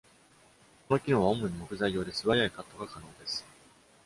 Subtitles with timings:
[0.87, 3.45] この機能は主に木材用で、素早いカットが可能です。